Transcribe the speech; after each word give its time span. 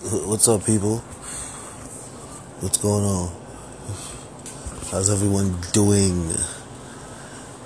What's 0.00 0.46
up, 0.46 0.64
people? 0.64 0.98
What's 2.60 2.78
going 2.78 3.02
on? 3.02 3.32
How's 4.92 5.10
everyone 5.10 5.58
doing? 5.72 6.30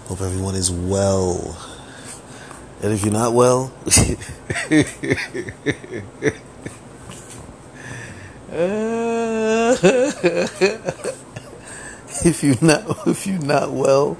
Hope 0.06 0.22
everyone 0.22 0.54
is 0.54 0.70
well. 0.70 1.54
And 2.82 2.94
if 2.94 3.04
you're 3.04 3.12
not 3.12 3.34
well, 3.34 3.70
if 12.24 12.42
you're 12.42 12.56
not 12.62 13.06
if 13.06 13.26
you're 13.26 13.38
not 13.40 13.72
well, 13.72 14.16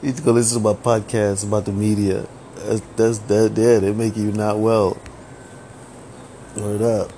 you 0.00 0.08
need 0.08 0.16
to 0.16 0.22
go 0.22 0.32
listen 0.32 0.62
to 0.62 0.64
my 0.64 0.72
podcast 0.72 1.46
about 1.46 1.66
the 1.66 1.72
media. 1.72 2.26
That's, 2.56 2.80
that's 2.96 3.18
that. 3.18 3.52
Yeah, 3.58 3.80
they 3.80 3.92
make 3.92 4.16
you 4.16 4.32
not 4.32 4.58
well. 4.58 4.96
Word 6.56 6.82
up. 6.82 7.12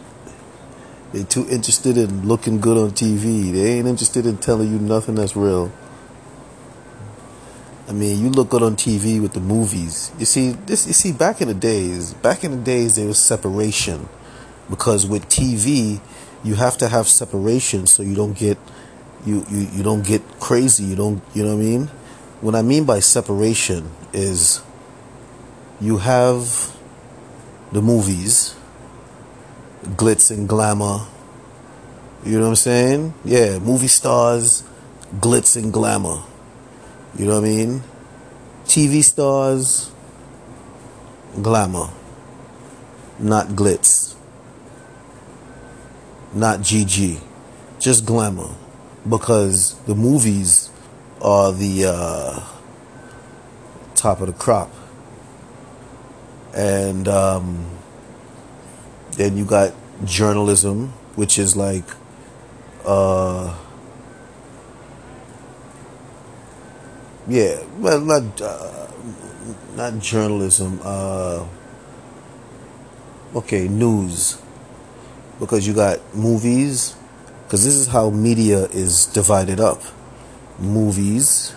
They 1.13 1.25
too 1.25 1.47
interested 1.49 1.97
in 1.97 2.27
looking 2.27 2.61
good 2.61 2.77
on 2.77 2.91
TV. 2.91 3.53
They 3.53 3.75
ain't 3.75 3.87
interested 3.87 4.27
in 4.27 4.39
telling 4.39 4.71
you 4.71 4.79
nothing 4.79 5.17
that's 5.17 5.37
real. 5.37 5.71
I 7.89 7.93
mean, 7.93 8.21
you 8.21 8.31
look 8.31 8.51
good 8.51 8.63
on 8.63 8.77
TV 8.77 9.21
with 9.21 9.33
the 9.33 9.41
movies. 9.41 10.11
You 10.19 10.25
see, 10.25 10.53
this. 10.53 10.87
You 10.87 10.93
see, 10.93 11.13
back 11.13 11.41
in 11.41 11.49
the 11.49 11.55
days, 11.55 12.15
back 12.15 12.43
in 12.43 12.51
the 12.51 12.57
days, 12.57 12.97
there 12.97 13.07
was 13.07 13.19
separation, 13.19 14.09
because 14.69 15.07
with 15.07 15.29
TV, 15.29 16.01
you 16.43 16.57
have 16.57 16.77
to 16.79 16.89
have 16.89 17.07
separation 17.07 17.87
so 17.87 18.03
you 18.03 18.17
don't 18.17 18.37
get, 18.37 18.59
you 19.25 19.47
you 19.49 19.69
you 19.73 19.83
don't 19.85 20.05
get 20.05 20.23
crazy. 20.41 20.83
You 20.85 20.97
don't. 20.97 21.23
You 21.33 21.45
know 21.45 21.55
what 21.55 21.63
I 21.63 21.65
mean? 21.65 21.87
What 22.41 22.55
I 22.57 22.63
mean 22.63 22.85
by 22.85 22.99
separation 22.99 23.91
is, 24.13 24.61
you 25.81 25.99
have 25.99 26.77
the 27.71 27.81
movies, 27.81 28.57
glitz 29.95 30.31
and 30.31 30.49
glamour. 30.49 31.07
You 32.25 32.39
know 32.39 32.45
what 32.45 32.49
I'm 32.51 32.57
saying? 32.57 33.15
Yeah, 33.25 33.59
movie 33.59 33.89
stars, 33.89 34.65
glitz 35.21 35.57
and 35.57 35.73
glamour. 35.73 36.23
You 37.17 37.27
know 37.27 37.41
what 37.41 37.45
I 37.45 37.49
mean? 37.49 37.83
TV 38.65 39.03
stars, 39.03 39.91
glamour, 41.41 41.89
not 43.19 43.49
glitz, 43.49 44.15
not 46.35 46.61
GG, 46.61 47.21
just 47.79 48.05
glamour. 48.05 48.51
Because 49.09 49.75
the 49.87 49.95
movies 49.95 50.69
are 51.23 51.53
the 51.53 51.85
uh, 51.87 52.41
top 53.95 54.21
of 54.21 54.27
the 54.27 54.33
crop. 54.33 54.71
And 56.55 57.07
um, 57.07 57.76
then 59.17 59.37
you 59.37 59.45
got 59.45 59.75
journalism, 60.05 60.89
which 61.17 61.39
is 61.39 61.57
like. 61.57 61.85
Uh, 62.85 63.55
yeah, 67.27 67.63
well, 67.79 68.01
not 68.01 68.41
uh, 68.41 68.87
not 69.75 69.99
journalism. 69.99 70.81
Uh, 70.83 71.47
okay, 73.35 73.67
news, 73.67 74.41
because 75.41 75.67
you 75.67 75.75
got 75.75 75.99
movies, 76.15 76.95
because 77.45 77.65
this 77.65 77.75
is 77.75 77.89
how 77.89 78.11
media 78.11 78.67
is 78.67 79.07
divided 79.07 79.59
up. 79.59 79.83
Movies, 80.59 81.55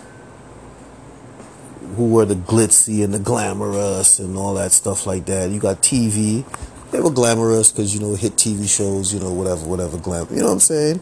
who 1.95 2.07
were 2.07 2.25
the 2.25 2.35
glitzy 2.35 3.03
and 3.03 3.13
the 3.13 3.19
glamorous 3.19 4.19
and 4.19 4.38
all 4.38 4.53
that 4.55 4.71
stuff 4.71 5.05
like 5.05 5.25
that. 5.25 5.49
You 5.49 5.59
got 5.59 5.81
TV. 5.81 6.45
They 6.91 6.99
were 6.99 7.11
glamorous 7.11 7.71
because 7.71 7.93
you 7.93 8.01
know 8.01 8.15
hit 8.15 8.33
TV 8.33 8.67
shows, 8.67 9.13
you 9.13 9.19
know 9.19 9.31
whatever, 9.31 9.65
whatever 9.65 9.97
glam. 9.97 10.27
You 10.31 10.37
know 10.37 10.47
what 10.47 10.53
I'm 10.53 10.59
saying? 10.59 10.99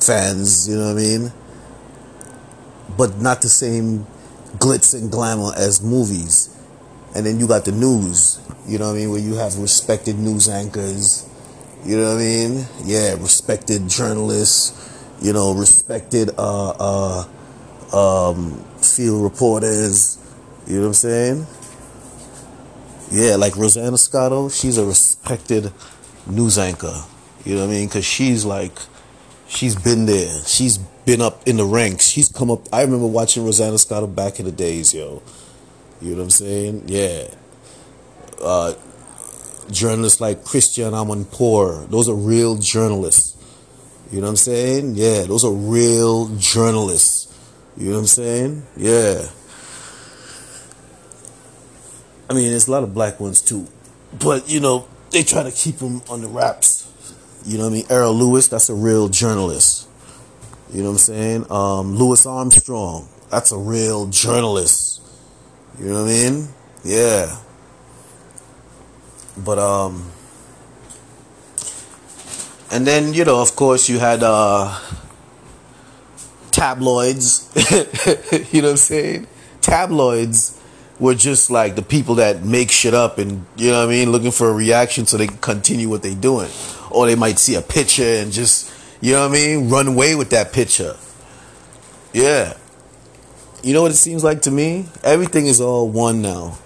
Fans, 0.00 0.68
you 0.68 0.76
know 0.76 0.94
what 0.94 0.98
I 0.98 1.02
mean? 1.02 1.32
but 2.96 3.18
not 3.18 3.42
the 3.42 3.48
same 3.48 4.06
glitz 4.58 4.92
and 4.92 5.10
glamour 5.10 5.52
as 5.56 5.82
movies. 5.82 6.54
And 7.14 7.26
then 7.26 7.40
you 7.40 7.48
got 7.48 7.64
the 7.64 7.72
news, 7.72 8.40
you 8.66 8.78
know 8.78 8.88
what 8.88 8.96
I 8.96 8.98
mean, 8.98 9.10
where 9.10 9.20
you 9.20 9.34
have 9.34 9.56
respected 9.56 10.18
news 10.18 10.48
anchors, 10.48 11.28
you 11.84 11.96
know 11.96 12.14
what 12.14 12.20
I 12.20 12.24
mean? 12.24 12.66
Yeah, 12.84 13.14
respected 13.14 13.88
journalists, 13.88 14.76
you 15.20 15.32
know, 15.32 15.54
respected 15.54 16.30
uh, 16.38 17.24
uh, 17.92 18.30
um, 18.30 18.62
field 18.82 19.24
reporters, 19.24 20.18
you 20.66 20.76
know 20.76 20.80
what 20.82 20.86
I'm 20.88 20.94
saying? 20.94 21.46
Yeah, 23.10 23.36
like 23.36 23.56
Rosanna 23.56 23.98
Scotto, 23.98 24.48
she's 24.48 24.78
a 24.78 24.84
respected 24.84 25.72
news 26.26 26.58
anchor, 26.58 27.02
you 27.44 27.54
know 27.56 27.66
what 27.66 27.70
I 27.70 27.74
mean? 27.74 27.88
Because 27.88 28.04
she's 28.04 28.44
like, 28.44 28.72
she's 29.48 29.74
been 29.74 30.06
there. 30.06 30.44
She's 30.44 30.78
been 30.78 31.20
up 31.20 31.46
in 31.48 31.56
the 31.56 31.64
ranks. 31.64 32.06
She's 32.06 32.28
come 32.28 32.50
up. 32.50 32.68
I 32.72 32.82
remember 32.82 33.06
watching 33.06 33.44
Rosanna 33.44 33.78
Scotto 33.78 34.06
back 34.06 34.38
in 34.38 34.46
the 34.46 34.52
days, 34.52 34.94
yo. 34.94 35.22
You 36.00 36.10
know 36.10 36.18
what 36.18 36.22
I'm 36.24 36.30
saying? 36.30 36.84
Yeah. 36.86 37.24
Uh, 38.42 38.74
journalists 39.70 40.20
like 40.20 40.44
Christiane 40.44 40.92
Amanpour, 40.92 41.90
those 41.90 42.08
are 42.08 42.14
real 42.14 42.56
journalists. 42.56 43.36
You 44.10 44.20
know 44.20 44.26
what 44.26 44.30
I'm 44.30 44.36
saying? 44.36 44.94
Yeah, 44.94 45.24
those 45.24 45.44
are 45.44 45.52
real 45.52 46.28
journalists. 46.36 47.26
You 47.76 47.90
know 47.90 47.94
what 47.94 48.00
I'm 48.00 48.06
saying? 48.06 48.66
Yeah. 48.76 49.26
I 52.30 52.32
mean, 52.32 52.50
there's 52.50 52.68
a 52.68 52.70
lot 52.70 52.84
of 52.84 52.94
black 52.94 53.18
ones 53.18 53.42
too. 53.42 53.66
But, 54.16 54.48
you 54.48 54.60
know, 54.60 54.86
they 55.10 55.24
try 55.24 55.42
to 55.42 55.50
keep 55.50 55.78
them 55.78 56.00
on 56.08 56.20
the 56.20 56.28
wraps. 56.28 56.88
You 57.44 57.58
know 57.58 57.64
what 57.64 57.70
I 57.70 57.74
mean? 57.74 57.86
Errol 57.90 58.14
Louis, 58.14 58.46
that's 58.46 58.68
a 58.68 58.74
real 58.74 59.08
journalist. 59.08 59.88
You 60.72 60.82
know 60.82 60.90
what 60.90 60.92
I'm 60.92 60.98
saying? 60.98 61.50
Um, 61.50 61.96
Louis 61.96 62.24
Armstrong, 62.26 63.08
that's 63.30 63.50
a 63.50 63.58
real 63.58 64.06
journalist. 64.06 65.02
You 65.80 65.86
know 65.86 66.04
what 66.04 66.10
I 66.10 66.30
mean? 66.30 66.48
Yeah. 66.84 67.36
But 69.36 69.58
um 69.58 70.12
and 72.70 72.86
then, 72.86 73.12
you 73.12 73.24
know, 73.24 73.42
of 73.42 73.56
course 73.56 73.88
you 73.88 73.98
had 73.98 74.22
uh 74.22 74.78
tabloids. 76.52 77.50
you 78.52 78.62
know 78.62 78.68
what 78.68 78.70
I'm 78.72 78.76
saying? 78.76 79.26
Tabloids 79.62 80.59
were 81.00 81.14
just 81.14 81.50
like 81.50 81.74
the 81.74 81.82
people 81.82 82.16
that 82.16 82.44
make 82.44 82.70
shit 82.70 82.94
up 82.94 83.18
and 83.18 83.46
you 83.56 83.70
know 83.70 83.78
what 83.78 83.88
I 83.88 83.90
mean, 83.90 84.12
looking 84.12 84.30
for 84.30 84.48
a 84.50 84.52
reaction 84.52 85.06
so 85.06 85.16
they 85.16 85.26
can 85.26 85.38
continue 85.38 85.88
what 85.88 86.02
they're 86.02 86.14
doing. 86.14 86.50
Or 86.90 87.06
they 87.06 87.14
might 87.16 87.38
see 87.38 87.54
a 87.54 87.62
picture 87.62 88.04
and 88.04 88.30
just 88.30 88.72
you 89.00 89.14
know 89.14 89.26
what 89.26 89.30
I 89.30 89.40
mean? 89.40 89.70
Run 89.70 89.88
away 89.88 90.14
with 90.14 90.30
that 90.30 90.52
picture. 90.52 90.96
Yeah. 92.12 92.56
You 93.62 93.72
know 93.72 93.82
what 93.82 93.90
it 93.90 93.96
seems 93.96 94.22
like 94.22 94.42
to 94.42 94.50
me? 94.50 94.86
Everything 95.02 95.46
is 95.46 95.60
all 95.60 95.88
one 95.88 96.22
now. 96.22 96.58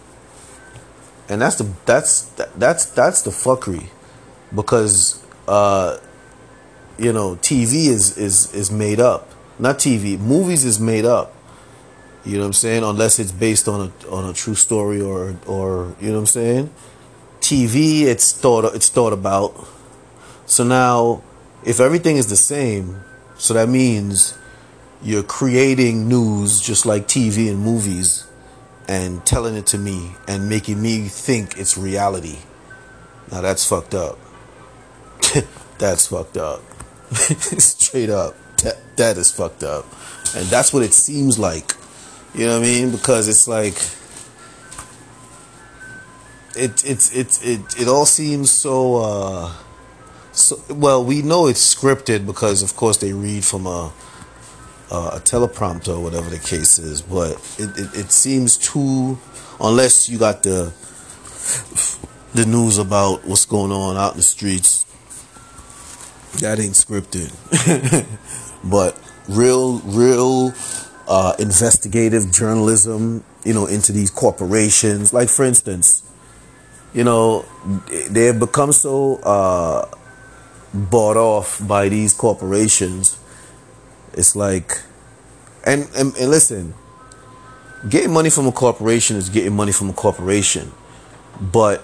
And 1.29 1.41
that's 1.41 1.57
the 1.57 1.73
that's 1.87 2.23
that's 2.57 2.87
that's 2.87 3.23
the 3.23 3.31
fuckery 3.31 3.89
because 4.55 5.25
uh 5.49 5.99
you 6.99 7.13
know, 7.13 7.37
TV 7.37 7.87
is 7.87 8.17
is 8.17 8.53
is 8.55 8.71
made 8.71 9.01
up. 9.01 9.31
Not 9.59 9.79
TV, 9.79 10.19
movies 10.19 10.65
is 10.65 10.81
made 10.81 11.05
up. 11.05 11.34
You 12.25 12.35
know 12.35 12.41
what 12.41 12.47
I'm 12.47 12.53
saying? 12.55 12.83
Unless 12.83 13.19
it's 13.19 13.33
based 13.33 13.69
on 13.69 13.93
a 13.93 14.09
on 14.09 14.29
a 14.29 14.33
true 14.33 14.55
story 14.55 15.01
or 15.01 15.37
or 15.47 15.95
you 16.01 16.09
know 16.09 16.15
what 16.15 16.21
I'm 16.21 16.27
saying? 16.27 16.71
TV 17.41 18.03
it's 18.03 18.33
thought 18.33 18.75
it's 18.75 18.89
thought 18.89 19.13
about. 19.13 19.55
So 20.47 20.65
now 20.65 21.23
if 21.65 21.81
everything 21.81 22.17
is 22.17 22.29
the 22.29 22.37
same, 22.37 23.03
so 23.37 23.55
that 23.55 23.69
means 23.69 24.39
you're 25.03 25.23
creating 25.23 26.09
news 26.09 26.61
just 26.61 26.87
like 26.87 27.07
TV 27.07 27.51
and 27.51 27.59
movies 27.59 28.27
and 28.89 29.25
telling 29.27 29.55
it 29.55 29.67
to 29.67 29.79
me 29.79 30.13
and 30.27 30.49
making 30.49 30.81
me 30.81 31.09
think 31.09 31.59
it's 31.59 31.77
reality. 31.77 32.39
Now 33.31 33.43
that's 33.43 33.67
fucked 33.69 33.95
up. 33.95 34.19
that's 35.79 36.07
fucked 36.07 36.39
up. 36.39 36.63
Straight 37.13 38.11
up. 38.11 38.35
That, 38.59 38.97
that 38.97 39.19
is 39.19 39.31
fucked 39.31 39.63
up. 39.63 39.85
And 40.35 40.47
that's 40.47 40.73
what 40.73 40.83
it 40.83 40.95
seems 40.95 41.39
like. 41.39 41.75
You 42.35 42.47
know 42.47 42.59
what 42.59 42.67
I 42.67 42.71
mean? 42.71 42.91
Because 42.91 43.29
it's 43.29 43.47
like 43.47 43.77
it 46.57 46.85
it 46.85 47.15
it 47.15 47.41
it, 47.43 47.81
it 47.81 47.89
all 47.89 48.07
seems 48.07 48.51
so 48.51 48.97
uh 48.97 49.53
so, 50.33 50.61
well, 50.69 51.05
we 51.05 51.23
know 51.23 51.47
it's 51.47 51.75
scripted 51.75 52.27
because, 52.27 52.63
of 52.63 52.75
course, 52.75 52.97
they 52.97 53.13
read 53.13 53.45
from 53.45 53.67
a 53.67 53.93
a 54.91 55.21
teleprompter 55.21 55.97
or 55.97 56.01
whatever 56.01 56.29
the 56.31 56.39
case 56.39 56.79
is. 56.79 57.03
But 57.03 57.33
it, 57.59 57.71
it, 57.79 57.95
it 57.95 58.13
seems 58.13 58.57
too, 58.57 59.19
unless 59.61 60.09
you 60.09 60.19
got 60.19 60.43
the 60.43 60.73
the 62.35 62.47
news 62.47 62.79
about 62.79 63.25
what's 63.25 63.47
going 63.47 63.71
on 63.71 63.97
out 63.97 64.13
in 64.13 64.17
the 64.19 64.23
streets, 64.23 64.85
that 66.41 66.59
ain't 66.59 66.75
scripted. 66.75 67.31
but 68.65 68.99
real, 69.29 69.79
real 69.81 70.53
uh, 71.09 71.35
investigative 71.39 72.33
journalism, 72.33 73.25
you 73.45 73.55
know, 73.55 73.67
into 73.67 73.93
these 73.93 74.11
corporations. 74.11 75.13
Like, 75.13 75.29
for 75.29 75.45
instance, 75.45 76.03
you 76.93 77.05
know, 77.05 77.45
they 78.11 78.27
have 78.27 78.39
become 78.39 78.73
so 78.73 79.17
uh, 79.17 79.89
bought 80.73 81.17
off 81.17 81.61
by 81.67 81.89
these 81.89 82.13
corporations. 82.13 83.19
It's 84.13 84.37
like, 84.37 84.81
and, 85.67 85.89
and, 85.97 86.17
and 86.17 86.31
listen, 86.31 86.75
getting 87.89 88.13
money 88.13 88.31
from 88.31 88.47
a 88.47 88.53
corporation 88.53 89.17
is 89.17 89.29
getting 89.29 89.55
money 89.55 89.73
from 89.73 89.91
a 89.91 89.93
corporation, 89.93 90.73
but 91.41 91.83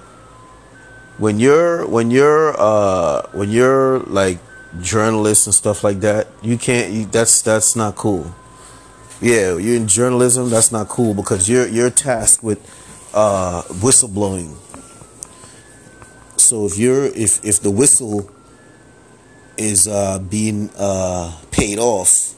when 1.20 1.38
you're 1.38 1.86
when 1.86 2.10
you're 2.10 2.58
uh, 2.58 3.28
when 3.32 3.50
you're 3.50 4.00
like 4.00 4.38
journalists 4.80 5.46
and 5.46 5.54
stuff 5.54 5.84
like 5.84 6.00
that, 6.00 6.28
you 6.42 6.56
can't. 6.56 6.92
You, 6.92 7.04
that's 7.04 7.42
that's 7.42 7.76
not 7.76 7.94
cool. 7.94 8.34
Yeah, 9.20 9.58
you're 9.58 9.76
in 9.76 9.86
journalism. 9.86 10.48
That's 10.48 10.72
not 10.72 10.88
cool 10.88 11.12
because 11.12 11.48
you're 11.48 11.68
you're 11.68 11.90
tasked 11.90 12.42
with 12.42 12.58
uh, 13.12 13.62
whistleblowing. 13.68 14.56
So 16.36 16.64
if 16.64 16.78
you're 16.78 17.04
if 17.06 17.44
if 17.44 17.60
the 17.60 17.70
whistle 17.70 18.30
is 19.58 19.86
uh, 19.86 20.18
being 20.20 20.70
uh, 20.78 21.36
paid 21.50 21.78
off 21.78 22.34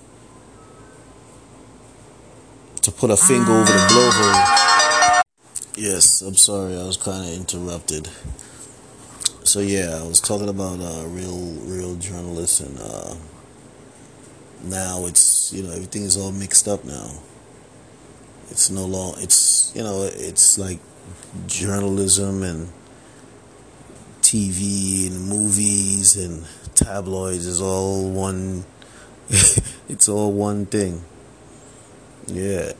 to 2.82 2.90
put 2.90 3.10
a 3.10 3.16
finger 3.16 3.52
over 3.52 3.72
the 3.72 3.78
blowhole. 3.88 5.22
Yes, 5.76 6.20
I'm 6.20 6.34
sorry, 6.34 6.76
I 6.76 6.82
was 6.84 6.96
kind 6.96 7.24
of 7.24 7.32
interrupted. 7.32 8.08
So 9.44 9.60
yeah, 9.60 10.00
I 10.02 10.06
was 10.06 10.20
talking 10.20 10.48
about 10.48 10.80
uh, 10.80 11.06
real, 11.06 11.38
real 11.62 11.94
journalists, 11.96 12.60
and 12.60 12.78
uh, 12.80 13.14
now 14.64 15.06
it's 15.06 15.31
you 15.50 15.62
know 15.62 15.70
everything 15.70 16.02
is 16.02 16.16
all 16.16 16.30
mixed 16.30 16.68
up 16.68 16.84
now. 16.84 17.10
It's 18.50 18.70
no 18.70 18.84
long. 18.84 19.14
It's 19.18 19.72
you 19.74 19.82
know 19.82 20.08
it's 20.12 20.58
like 20.58 20.78
journalism 21.46 22.42
and 22.42 22.68
TV 24.20 25.08
and 25.08 25.28
movies 25.28 26.16
and 26.16 26.46
tabloids 26.74 27.46
is 27.46 27.60
all 27.60 28.10
one. 28.10 28.64
it's 29.88 30.08
all 30.08 30.32
one 30.32 30.66
thing. 30.66 31.02
Yeah. 32.26 32.72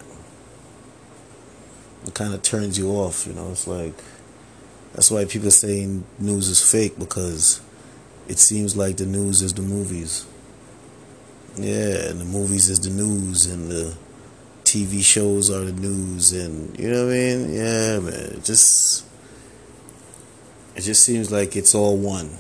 It 2.06 2.14
kind 2.14 2.34
of 2.34 2.42
turns 2.42 2.78
you 2.78 2.90
off, 2.90 3.26
you 3.26 3.32
know. 3.32 3.50
It's 3.50 3.66
like 3.66 3.94
that's 4.92 5.10
why 5.10 5.24
people 5.24 5.50
saying 5.50 6.04
news 6.18 6.48
is 6.48 6.60
fake 6.70 6.98
because 6.98 7.60
it 8.28 8.38
seems 8.38 8.76
like 8.76 8.98
the 8.98 9.06
news 9.06 9.42
is 9.42 9.54
the 9.54 9.62
movies. 9.62 10.26
Yeah, 11.56 12.08
and 12.08 12.20
the 12.20 12.24
movies 12.24 12.70
is 12.70 12.80
the 12.80 12.90
news, 12.90 13.46
and 13.46 13.70
the 13.70 13.94
TV 14.64 15.02
shows 15.02 15.50
are 15.50 15.64
the 15.64 15.72
news, 15.72 16.32
and 16.32 16.78
you 16.78 16.90
know 16.90 17.04
what 17.04 17.12
I 17.12 17.16
mean? 17.16 17.52
Yeah, 17.52 17.98
man. 18.00 18.36
It 18.36 18.44
just 18.44 19.04
it 20.74 20.80
just 20.80 21.04
seems 21.04 21.30
like 21.30 21.54
it's 21.54 21.74
all 21.74 21.98
one. 21.98 22.30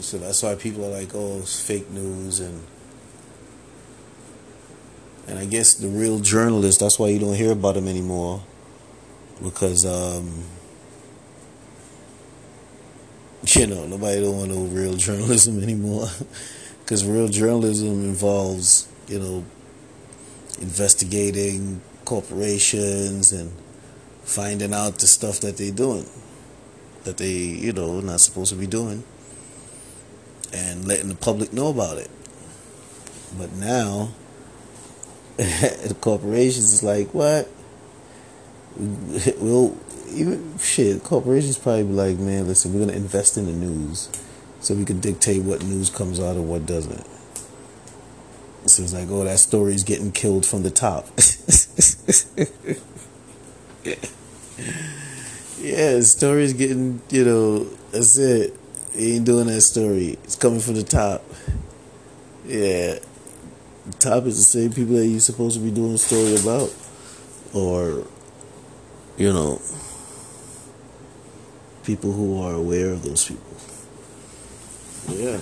So 0.00 0.16
that's 0.18 0.42
why 0.42 0.54
people 0.54 0.84
are 0.86 0.98
like, 0.98 1.14
"Oh, 1.14 1.40
it's 1.40 1.60
fake 1.60 1.90
news," 1.90 2.40
and 2.40 2.62
and 5.26 5.38
I 5.38 5.44
guess 5.44 5.74
the 5.74 5.88
real 5.88 6.20
journalists. 6.20 6.80
That's 6.80 6.98
why 6.98 7.08
you 7.08 7.18
don't 7.18 7.34
hear 7.34 7.52
about 7.52 7.74
them 7.74 7.86
anymore, 7.86 8.42
because 9.42 9.84
um, 9.84 10.44
you 13.56 13.66
know 13.66 13.86
nobody 13.86 14.20
don't 14.20 14.36
want 14.36 14.50
no 14.50 14.64
real 14.64 14.96
journalism 15.06 15.62
anymore, 15.62 16.08
because 16.80 17.06
real 17.06 17.28
journalism 17.28 18.04
involves 18.04 18.86
you 19.08 19.18
know 19.18 19.44
investigating 20.60 21.80
corporations 22.04 23.32
and 23.32 23.50
finding 24.24 24.74
out 24.74 24.98
the 24.98 25.06
stuff 25.06 25.40
that 25.40 25.56
they're 25.56 25.72
doing 25.72 26.06
that 27.04 27.16
they 27.16 27.32
you 27.32 27.72
know 27.72 28.00
not 28.00 28.20
supposed 28.20 28.50
to 28.52 28.58
be 28.58 28.66
doing 28.66 29.02
and 30.52 30.86
letting 30.86 31.08
the 31.08 31.14
public 31.14 31.52
know 31.52 31.68
about 31.68 31.98
it. 31.98 32.10
But 33.38 33.52
now 33.54 34.10
the 35.36 35.96
corporations 36.00 36.72
is 36.72 36.82
like 36.82 37.14
what 37.14 37.48
well 39.38 39.76
even 40.10 40.56
shit 40.58 41.02
corporations 41.02 41.58
probably 41.58 41.84
be 41.84 41.92
like 41.92 42.18
man 42.18 42.46
listen 42.46 42.72
we're 42.72 42.80
gonna 42.80 42.92
invest 42.92 43.36
in 43.36 43.46
the 43.46 43.52
news 43.52 44.08
so 44.60 44.74
we 44.74 44.84
can 44.84 45.00
dictate 45.00 45.42
what 45.42 45.62
news 45.64 45.90
comes 45.90 46.20
out 46.20 46.36
and 46.36 46.48
what 46.48 46.66
doesn't 46.66 47.06
so 48.68 48.82
it's 48.82 48.92
like, 48.92 49.08
oh, 49.10 49.22
that 49.24 49.38
story's 49.38 49.84
getting 49.84 50.10
killed 50.10 50.44
from 50.44 50.64
the 50.64 50.70
top. 50.70 51.06
yeah, 55.60 56.00
story's 56.00 56.52
getting, 56.52 57.00
you 57.10 57.24
know, 57.24 57.64
that's 57.92 58.18
it. 58.18 58.58
He 58.92 59.16
ain't 59.16 59.24
doing 59.24 59.46
that 59.46 59.60
story. 59.60 60.18
It's 60.24 60.34
coming 60.34 60.58
from 60.58 60.74
the 60.74 60.82
top. 60.82 61.22
Yeah. 62.44 62.98
The 63.86 63.92
top 64.00 64.24
is 64.24 64.38
the 64.38 64.42
same 64.42 64.72
people 64.72 64.96
that 64.96 65.06
you're 65.06 65.20
supposed 65.20 65.56
to 65.56 65.62
be 65.62 65.70
doing 65.70 65.94
a 65.94 65.98
story 65.98 66.34
about. 66.34 66.74
Or, 67.54 68.04
you 69.16 69.32
know, 69.32 69.60
people 71.84 72.12
who 72.12 72.42
are 72.42 72.54
aware 72.54 72.90
of 72.90 73.02
those 73.02 73.26
people. 73.26 73.56
Yeah. 75.08 75.40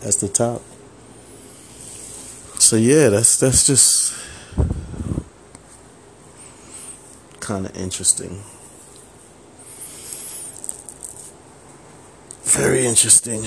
That's 0.00 0.16
the 0.16 0.28
top 0.28 0.62
so 2.70 2.76
yeah, 2.76 3.08
that's 3.08 3.36
that's 3.38 3.66
just 3.66 4.14
kind 7.40 7.66
of 7.66 7.76
interesting. 7.76 8.42
Very 12.44 12.86
interesting. 12.86 13.42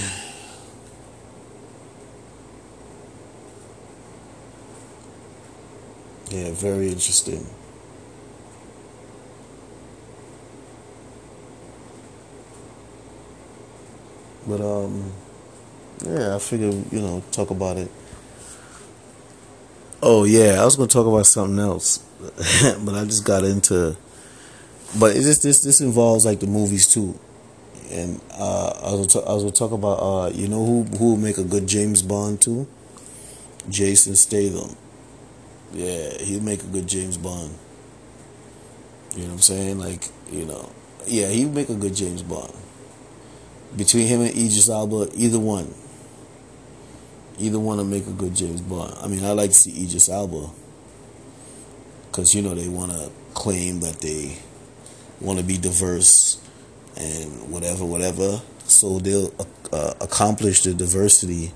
Yeah, 6.32 6.52
very 6.52 6.90
interesting. 6.90 7.48
But 14.48 14.62
um 14.62 15.12
yeah, 16.06 16.36
I 16.36 16.40
figure, 16.40 16.72
you 16.92 17.02
know, 17.02 17.24
talk 17.32 17.50
about 17.50 17.78
it 17.78 17.90
Oh 20.06 20.26
yeah, 20.26 20.62
I 20.62 20.66
was 20.66 20.76
gonna 20.76 20.90
talk 20.90 21.08
about 21.08 21.26
something 21.26 21.58
else, 21.60 22.00
but 22.84 22.94
I 22.94 23.06
just 23.06 23.24
got 23.24 23.46
into. 23.46 23.96
But 25.00 25.16
it's 25.16 25.26
just 25.26 25.44
this 25.44 25.64
this 25.64 25.80
involves 25.80 26.26
like 26.26 26.42
the 26.42 26.46
movies 26.46 26.88
too, 26.88 27.18
and 27.90 28.20
uh, 28.34 28.74
I 28.84 28.92
was 28.92 29.08
gonna 29.14 29.26
I 29.26 29.34
was 29.34 29.50
talk 29.58 29.72
about 29.72 30.00
uh, 30.02 30.30
you 30.36 30.50
know 30.50 30.66
who 30.66 30.84
who 30.98 31.12
will 31.12 31.18
make 31.18 31.38
a 31.38 31.44
good 31.46 31.68
James 31.68 32.02
Bond 32.02 32.42
too. 32.42 32.68
Jason 33.70 34.18
Statham. 34.18 34.76
Yeah, 35.72 36.18
he'd 36.18 36.44
make 36.44 36.64
a 36.64 36.68
good 36.68 36.86
James 36.86 37.16
Bond. 37.16 37.54
You 39.16 39.22
know 39.22 39.28
what 39.28 39.34
I'm 39.36 39.40
saying? 39.40 39.80
Like 39.80 40.10
you 40.30 40.46
know, 40.46 40.70
yeah, 41.08 41.28
he'd 41.28 41.54
make 41.54 41.70
a 41.70 41.76
good 41.76 41.96
James 41.96 42.24
Bond. 42.24 42.54
Between 43.76 44.08
him 44.08 44.22
and 44.22 44.30
Idris 44.30 44.70
Elba, 44.70 45.10
either 45.16 45.40
one 45.40 45.74
Either 47.40 47.60
one 47.60 47.80
to 47.80 47.84
make 47.84 48.06
a 48.06 48.12
good 48.12 48.36
James 48.36 48.62
Bond. 48.62 48.94
I 49.02 49.08
mean, 49.08 49.26
I 49.26 49.32
like 49.32 49.50
to 49.50 49.56
see 49.56 49.84
Idris 49.84 50.08
Elba 50.08 50.50
because 52.08 52.36
you 52.36 52.44
know 52.44 52.54
they 52.54 52.68
want 52.68 52.92
to 52.92 53.10
claim 53.34 53.80
that 53.80 54.02
they 54.02 54.38
want 55.20 55.40
to 55.40 55.46
be 55.46 55.58
diverse 55.58 56.40
and 56.96 57.52
whatever, 57.52 57.86
whatever. 57.86 58.40
So 58.66 59.00
they'll 59.00 59.34
uh, 59.72 59.94
accomplish 60.00 60.62
the 60.62 60.76
diversity, 60.76 61.52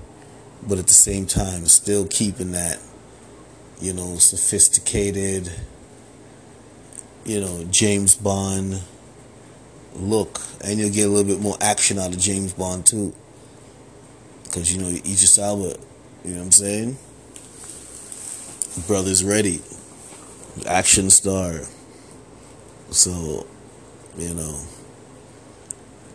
but 0.66 0.78
at 0.78 0.88
the 0.88 0.92
same 0.92 1.26
time, 1.26 1.66
still 1.66 2.08
keeping 2.08 2.52
that, 2.52 2.80
you 3.80 3.92
know, 3.92 4.16
sophisticated, 4.16 5.52
you 7.24 7.40
know, 7.40 7.64
James 7.70 8.16
Bond 8.16 8.82
look, 9.94 10.40
and 10.62 10.78
you'll 10.78 10.90
get 10.90 11.06
a 11.06 11.08
little 11.08 11.26
bit 11.26 11.40
more 11.40 11.56
action 11.60 11.98
out 11.98 12.12
of 12.12 12.18
James 12.18 12.52
Bond 12.52 12.86
too. 12.86 13.14
Because, 14.44 14.72
you 14.74 14.80
know, 14.80 14.88
Idris 14.88 15.38
Elba, 15.38 15.76
you 16.24 16.32
know 16.32 16.38
what 16.38 16.44
I'm 16.44 16.52
saying? 16.52 16.96
Brother's 18.86 19.24
ready. 19.24 19.60
Action 20.66 21.10
star. 21.10 21.62
So, 22.90 23.46
you 24.16 24.34
know. 24.34 24.58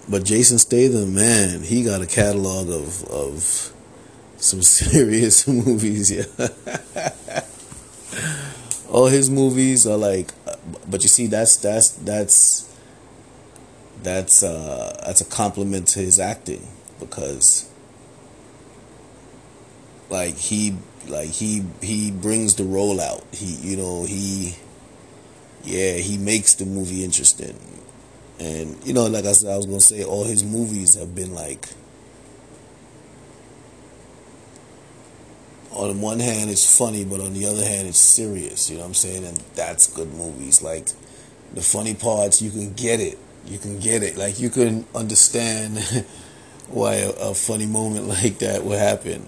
But 0.10 0.26
Jason 0.26 0.58
Statham, 0.58 1.16
man, 1.16 1.62
he 1.62 1.84
got 1.84 2.02
a 2.02 2.08
catalog 2.08 2.70
of 2.70 3.04
of 3.06 3.74
some 4.38 4.62
serious 4.64 5.48
movies, 5.48 6.12
yeah. 6.12 6.26
All 8.90 9.08
his 9.08 9.30
movies 9.30 9.88
are 9.88 9.98
like 9.98 10.32
but 10.88 11.04
you 11.04 11.10
see 11.10 11.28
that's 11.28 11.58
that's 11.58 11.92
that's 11.92 12.73
that's 14.04 14.44
uh 14.44 15.02
that's 15.06 15.22
a 15.22 15.26
compliment 15.26 15.88
to 15.90 16.00
his 16.00 16.20
acting 16.20 16.68
because 17.00 17.70
like 20.10 20.36
he 20.36 20.76
like 21.08 21.30
he 21.30 21.64
he 21.82 22.12
brings 22.12 22.56
the 22.56 22.64
role 22.64 23.02
out. 23.02 23.24
He 23.32 23.56
you 23.68 23.78
know 23.78 24.04
he 24.06 24.56
yeah, 25.64 25.94
he 25.94 26.18
makes 26.18 26.56
the 26.56 26.66
movie 26.66 27.04
interesting. 27.04 27.58
And 28.40 28.78
you 28.86 28.94
know, 28.94 29.08
like 29.08 29.26
I 29.26 29.32
said, 29.32 29.52
I 29.52 29.58
was 29.58 29.66
gonna 29.66 29.80
say 29.80 30.04
all 30.04 30.26
his 30.26 30.44
movies 30.44 30.96
have 30.96 31.16
been 31.16 31.34
like 31.34 31.70
on 35.72 36.02
one 36.02 36.20
hand 36.20 36.50
it's 36.50 36.78
funny, 36.78 37.04
but 37.04 37.20
on 37.20 37.34
the 37.34 37.46
other 37.46 37.66
hand 37.66 37.88
it's 37.88 37.98
serious. 37.98 38.70
You 38.70 38.78
know 38.78 38.82
what 38.82 38.88
I'm 38.90 38.94
saying? 38.94 39.26
And 39.26 39.38
that's 39.56 39.88
good 39.88 40.14
movies. 40.14 40.62
Like 40.62 40.90
the 41.54 41.62
funny 41.62 41.94
parts, 41.94 42.42
you 42.42 42.52
can 42.52 42.74
get 42.74 43.00
it. 43.00 43.18
You 43.46 43.58
can 43.58 43.80
get 43.80 44.04
it. 44.04 44.18
Like 44.18 44.40
you 44.40 44.50
can 44.50 44.86
understand 44.96 45.78
why 46.68 46.96
a, 46.96 47.10
a 47.10 47.34
funny 47.34 47.66
moment 47.66 48.08
like 48.22 48.40
that 48.40 48.64
would 48.64 48.80
happen. 48.80 49.28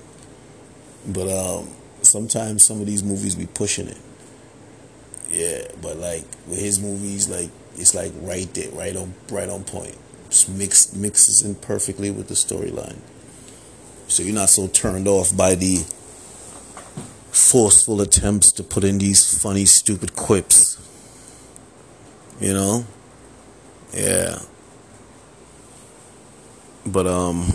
But 1.08 1.30
um, 1.30 1.70
sometimes 2.02 2.64
some 2.64 2.80
of 2.82 2.88
these 2.88 3.04
movies 3.04 3.36
be 3.36 3.46
pushing 3.46 3.88
it. 3.88 3.98
Yeah, 5.30 5.68
but 5.82 5.98
like 5.98 6.24
with 6.48 6.60
his 6.60 6.80
movies, 6.80 7.30
like 7.30 7.50
it's 7.76 7.94
like 7.94 8.12
right 8.22 8.52
there, 8.54 8.72
right 8.72 8.96
on, 8.96 9.14
right 9.30 9.50
on 9.50 9.64
point. 9.64 9.98
Just 10.30 10.50
mix 10.50 10.94
mixes 10.94 11.44
in 11.44 11.56
perfectly 11.56 12.12
with 12.12 12.28
the 12.28 12.34
storyline. 12.34 12.98
So 14.08 14.24
you're 14.24 14.36
not 14.36 14.50
so 14.50 14.68
turned 14.68 15.08
off 15.08 15.36
by 15.36 15.56
the 15.56 15.84
forceful 17.32 18.02
attempts 18.02 18.52
to 18.54 18.64
put 18.64 18.84
in 18.84 18.98
these 18.98 19.42
funny, 19.42 19.66
stupid 19.66 20.16
quips. 20.16 20.78
You 22.40 22.54
know? 22.54 22.86
Yeah. 23.96 24.40
But 26.86 27.08
um 27.08 27.48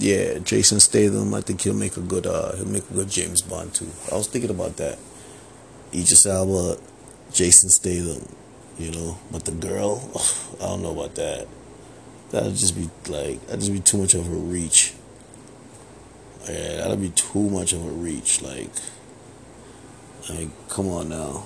yeah, 0.00 0.38
Jason 0.38 0.80
Statham, 0.80 1.34
I 1.34 1.40
think 1.40 1.60
he'll 1.60 1.74
make 1.74 1.96
a 1.96 2.00
good 2.00 2.26
uh 2.26 2.56
he'll 2.56 2.66
make 2.66 2.88
a 2.90 2.94
good 2.94 3.10
James 3.10 3.42
Bond 3.42 3.74
too. 3.74 3.88
I 4.10 4.16
was 4.16 4.26
thinking 4.26 4.50
about 4.50 4.76
that. 4.78 4.98
Idris 5.92 6.26
Elba, 6.26 6.80
Jason 7.32 7.68
Statham, 7.68 8.26
you 8.78 8.90
know, 8.90 9.18
but 9.30 9.44
the 9.44 9.52
girl, 9.52 10.10
I 10.60 10.66
don't 10.66 10.82
know 10.82 10.92
about 10.92 11.14
that. 11.16 11.46
That'd 12.30 12.56
just 12.56 12.74
be 12.74 12.90
like 13.12 13.46
that'd 13.46 13.60
just 13.60 13.72
be 13.72 13.80
too 13.80 13.98
much 13.98 14.14
of 14.14 14.26
a 14.26 14.36
reach. 14.36 14.94
Yeah, 16.48 16.78
that'd 16.78 17.00
be 17.00 17.10
too 17.10 17.48
much 17.50 17.72
of 17.72 17.84
a 17.84 17.90
reach. 17.90 18.42
Like, 18.42 18.70
like, 20.28 20.48
come 20.68 20.88
on 20.88 21.10
now. 21.10 21.44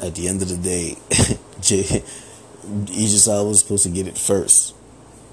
At 0.00 0.14
the 0.14 0.28
end 0.28 0.42
of 0.42 0.48
the 0.48 0.56
day, 0.56 0.96
Jay, 1.60 2.02
Idris 2.64 3.26
was 3.26 3.60
supposed 3.60 3.82
to 3.84 3.90
get 3.90 4.06
it 4.06 4.16
first. 4.16 4.74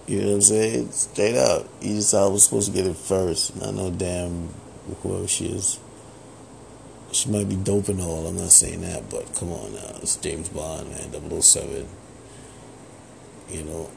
You 0.08 0.22
know 0.22 0.28
what 0.28 0.34
I'm 0.36 0.42
saying? 0.42 0.92
Straight 0.92 1.36
up, 1.36 1.68
Idris 1.82 2.14
Elba 2.14 2.34
was 2.34 2.44
supposed 2.46 2.72
to 2.72 2.74
get 2.76 2.86
it 2.86 2.96
first. 2.96 3.56
Not 3.56 3.74
no 3.74 3.92
damn 3.92 4.50
whoever 5.02 5.28
she 5.28 5.48
is. 5.48 5.80
She 7.12 7.30
might 7.30 7.48
be 7.48 7.56
dope 7.56 7.90
and 7.90 8.02
all. 8.02 8.28
I'm 8.28 8.38
not 8.38 8.52
saying 8.52 8.82
that, 8.82 9.10
but 9.10 9.34
come 9.36 9.52
on 9.52 9.74
now, 9.74 9.98
it's 10.02 10.16
James 10.18 10.50
Bond, 10.50 10.90
man, 10.90 11.42
007. 11.42 11.88
You 13.50 13.64
know, 13.64 13.90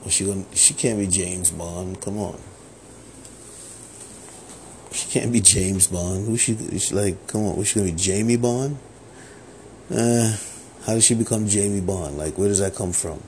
well, 0.00 0.10
she 0.10 0.26
gonna, 0.26 0.44
she 0.52 0.74
can't 0.74 0.98
be 0.98 1.06
James 1.06 1.50
Bond. 1.50 2.00
Come 2.00 2.18
on. 2.18 2.38
She 4.92 5.08
can't 5.08 5.32
be 5.32 5.40
James 5.40 5.86
Bond. 5.86 6.26
Who 6.26 6.36
she? 6.36 6.56
She 6.78 6.94
like, 6.94 7.26
come 7.26 7.46
on. 7.46 7.56
Was 7.56 7.68
she 7.68 7.80
gonna 7.80 7.90
be 7.90 7.96
Jamie 7.96 8.36
Bond? 8.36 8.78
Uh, 9.90 10.36
how 10.86 10.94
did 10.94 11.02
she 11.02 11.14
become 11.14 11.48
Jamie 11.48 11.80
Bond? 11.80 12.18
Like, 12.18 12.38
where 12.38 12.48
does 12.48 12.60
that 12.60 12.74
come 12.74 12.92
from? 12.92 13.22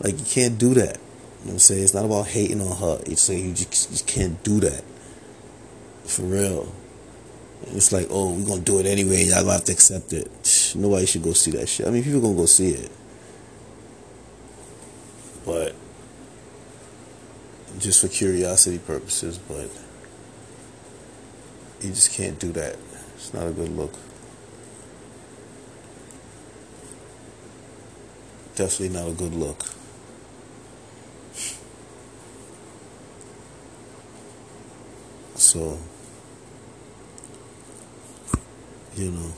Like, 0.00 0.18
you 0.18 0.24
can't 0.24 0.58
do 0.58 0.74
that. 0.74 0.96
You 0.96 1.46
know 1.46 1.46
what 1.46 1.52
I'm 1.52 1.58
saying? 1.58 1.84
It's 1.84 1.94
not 1.94 2.04
about 2.04 2.26
hating 2.26 2.60
on 2.60 2.76
her. 2.76 3.02
It's 3.06 3.22
say 3.22 3.40
you 3.40 3.52
just, 3.52 3.90
just 3.90 4.06
can't 4.06 4.42
do 4.42 4.60
that. 4.60 4.82
For 6.04 6.22
real. 6.22 6.72
It's 7.68 7.92
like, 7.92 8.08
oh, 8.10 8.34
we're 8.34 8.46
gonna 8.46 8.60
do 8.60 8.78
it 8.78 8.86
anyway. 8.86 9.24
Y'all 9.24 9.44
have 9.46 9.64
to 9.64 9.72
accept 9.72 10.12
it. 10.12 10.30
Nobody 10.76 11.06
should 11.06 11.22
go 11.22 11.32
see 11.32 11.50
that 11.52 11.68
shit. 11.68 11.86
I 11.86 11.90
mean, 11.90 12.04
people 12.04 12.20
gonna 12.20 12.34
go 12.34 12.46
see 12.46 12.70
it, 12.70 12.90
but 15.44 15.74
just 17.78 18.00
for 18.00 18.08
curiosity 18.08 18.78
purposes. 18.78 19.38
But 19.38 19.70
you 21.80 21.90
just 21.90 22.12
can't 22.12 22.38
do 22.38 22.52
that. 22.52 22.76
It's 23.16 23.32
not 23.32 23.46
a 23.46 23.50
good 23.50 23.70
look. 23.70 23.94
Definitely 28.56 28.90
not 28.90 29.08
a 29.08 29.12
good 29.12 29.34
look. 29.34 29.64
So, 35.34 35.76
you 38.94 39.10
know, 39.10 39.32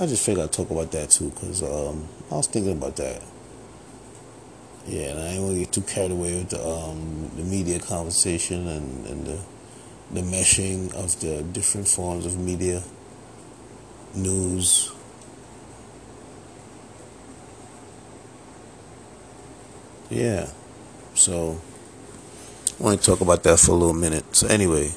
I 0.00 0.06
just 0.06 0.26
figured 0.26 0.44
I'd 0.44 0.52
talk 0.52 0.70
about 0.70 0.90
that 0.90 1.10
too, 1.10 1.30
because 1.30 1.62
um, 1.62 2.08
I 2.30 2.34
was 2.34 2.48
thinking 2.48 2.72
about 2.72 2.96
that. 2.96 3.22
Yeah, 4.86 5.10
and 5.10 5.20
I 5.20 5.26
ain't 5.28 5.42
want 5.42 5.54
to 5.54 5.60
get 5.60 5.72
too 5.72 5.80
carried 5.82 6.10
away 6.10 6.34
with 6.34 6.50
the, 6.50 6.64
um, 6.64 7.30
the 7.36 7.42
media 7.42 7.78
conversation 7.78 8.66
and, 8.66 9.06
and 9.06 9.26
the 9.26 9.38
the 10.12 10.20
meshing 10.20 10.94
of 10.94 11.18
the 11.20 11.42
different 11.42 11.88
forms 11.88 12.26
of 12.26 12.38
media, 12.38 12.82
news. 14.14 14.92
Yeah, 20.08 20.50
so 21.14 21.60
I 22.78 22.82
want 22.82 23.00
to 23.00 23.06
talk 23.06 23.20
about 23.20 23.42
that 23.42 23.58
for 23.58 23.72
a 23.72 23.74
little 23.74 23.92
minute. 23.92 24.36
So 24.36 24.46
anyway, 24.46 24.92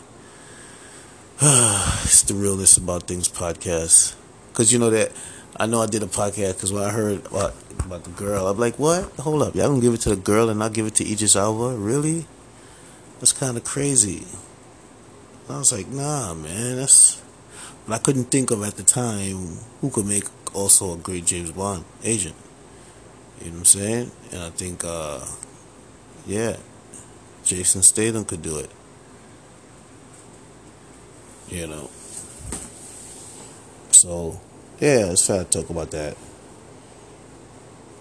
it's 1.42 2.22
the 2.24 2.36
realness 2.36 2.78
about 2.78 3.04
things 3.04 3.28
podcast. 3.28 4.16
Cause 4.54 4.72
you 4.72 4.78
know 4.78 4.92
that 4.92 5.12
I 5.58 5.66
know 5.66 5.82
I 5.82 5.88
did 5.88 6.04
a 6.04 6.08
podcast 6.08 6.56
because 6.56 6.72
when 6.72 6.84
I 6.84 6.92
heard 6.92 7.26
about 7.26 7.56
about 7.80 8.04
the 8.04 8.12
girl, 8.12 8.48
I'm 8.48 8.60
like, 8.60 8.78
what? 8.78 9.06
Hold 9.20 9.42
up, 9.42 9.56
y'all 9.56 9.70
gonna 9.70 9.82
give 9.82 9.96
it 9.96 10.02
to 10.02 10.10
the 10.10 10.16
girl 10.16 10.50
and 10.50 10.60
not 10.60 10.74
give 10.74 10.86
it 10.86 10.94
to 10.96 11.12
Idris 11.12 11.36
Elba? 11.36 11.76
Really? 11.78 12.28
That's 13.20 13.34
kind 13.34 13.58
of 13.58 13.64
crazy. 13.64 14.28
I 15.50 15.58
was 15.58 15.72
like, 15.72 15.88
nah, 15.88 16.36
man, 16.36 16.76
that's. 16.76 17.20
But 17.88 17.96
I 17.96 17.98
couldn't 17.98 18.26
think 18.26 18.52
of 18.52 18.64
at 18.64 18.76
the 18.76 18.84
time 18.84 19.58
who 19.82 19.90
could 19.90 20.06
make 20.06 20.26
also 20.54 20.94
a 20.94 20.98
great 20.98 21.26
James 21.26 21.52
Bond 21.52 21.84
agent. 22.04 22.36
You 23.40 23.46
know 23.48 23.52
what 23.52 23.60
I'm 23.60 23.66
saying? 23.66 24.12
And 24.32 24.42
I 24.42 24.50
think, 24.50 24.84
uh, 24.84 25.26
yeah, 26.26 26.58
Jason 27.44 27.82
Statham 27.84 28.26
could 28.26 28.42
do 28.42 28.58
it. 28.58 28.70
You 31.50 31.68
know. 31.68 31.90
So, 33.92 34.40
yeah, 34.80 35.12
it's 35.12 35.26
fair 35.26 35.44
to 35.44 35.50
talk 35.50 35.70
about 35.70 35.92
that. 35.92 36.16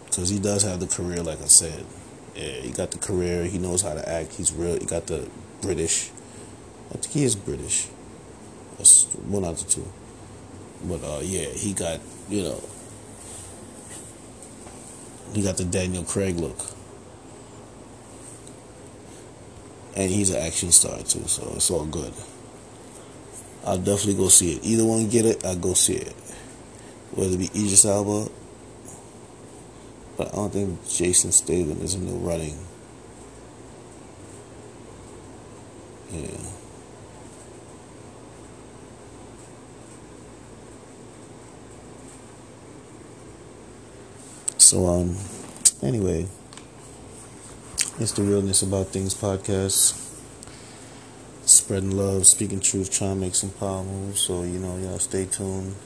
Because 0.07 0.29
he 0.29 0.39
does 0.39 0.63
have 0.65 0.81
the 0.81 0.87
career, 0.87 1.23
like 1.23 1.41
I 1.41 1.47
said. 1.47 1.85
Yeah, 2.35 2.61
he 2.61 2.71
got 2.71 2.91
the 2.91 2.99
career. 2.99 3.45
He 3.45 3.59
knows 3.59 3.83
how 3.83 3.95
to 3.95 4.09
act. 4.09 4.35
He's 4.35 4.53
real. 4.53 4.79
He 4.79 4.87
got 4.87 5.07
the 5.07 5.29
British 5.63 6.11
I 6.91 6.93
think 6.93 7.13
he 7.13 7.25
is 7.25 7.37
British. 7.37 7.89
That's 8.79 9.05
one 9.27 9.45
out 9.45 9.61
of 9.61 9.69
two. 9.69 9.87
But 10.85 11.05
uh, 11.05 11.21
yeah, 11.23 11.49
he 11.49 11.75
got 11.75 12.01
you 12.31 12.45
know 12.45 12.63
he 15.35 15.43
got 15.43 15.57
the 15.57 15.65
Daniel 15.65 16.05
Craig 16.05 16.37
look, 16.37 16.59
and 19.97 20.11
he's 20.11 20.31
an 20.31 20.43
action 20.43 20.71
star 20.73 20.99
too, 20.99 21.27
so 21.27 21.53
it's 21.57 21.71
all 21.71 21.85
good. 21.87 22.13
I'll 23.65 23.79
definitely 23.79 24.15
go 24.15 24.29
see 24.29 24.55
it. 24.55 24.65
Either 24.65 24.85
one 24.85 25.09
get 25.09 25.27
it, 25.27 25.45
I'll 25.45 25.57
go 25.57 25.75
see 25.75 25.95
it. 25.95 26.15
Whether 27.13 27.35
it 27.35 27.39
be 27.39 27.47
Idris 27.47 27.85
Elba, 27.85 28.31
but 30.17 30.29
I 30.33 30.37
don't 30.37 30.53
think 30.53 30.89
Jason 30.89 31.33
Statham 31.33 31.81
is 31.81 31.95
in 31.95 32.07
the 32.07 32.13
running. 32.13 32.59
Yeah. 36.13 36.58
So 44.59 44.87
um 44.87 45.17
anyway, 45.83 46.27
it's 48.01 48.13
the 48.13 48.23
realness 48.23 48.63
about 48.63 48.89
things 48.89 49.15
podcast. 49.15 50.05
Spreading 51.47 51.97
love, 51.97 52.27
speaking 52.27 52.61
truth, 52.61 52.91
trying 52.91 53.15
to 53.15 53.21
make 53.21 53.35
some 53.37 53.51
power 53.51 53.85
moves. 53.85 54.21
So 54.21 54.43
you 54.43 54.59
know, 54.59 54.77
y'all 54.79 54.99
stay 54.99 55.27
tuned. 55.27 55.77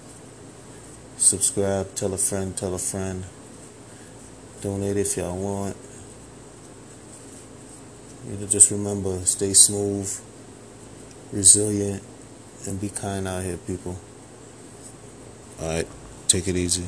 Subscribe, 1.18 1.94
tell 1.94 2.14
a 2.14 2.18
friend, 2.18 2.56
tell 2.56 2.74
a 2.74 2.78
friend. 2.78 3.24
Donate 4.62 4.96
if 4.96 5.16
y'all 5.18 5.36
want. 5.36 5.76
You 8.28 8.38
know, 8.38 8.46
just 8.46 8.70
remember, 8.70 9.18
stay 9.26 9.52
smooth, 9.52 10.10
resilient, 11.30 12.02
and 12.66 12.80
be 12.80 12.88
kind 12.88 13.28
out 13.28 13.42
here, 13.42 13.58
people. 13.58 13.98
All 15.60 15.68
right, 15.68 15.86
take 16.26 16.48
it 16.48 16.56
easy. 16.56 16.86